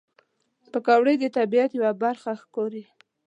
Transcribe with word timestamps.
پکورې 0.71 1.13
د 1.19 1.25
طبیعت 1.37 1.71
یوه 1.79 1.91
برخه 2.03 2.31
ښکاري 2.41 2.83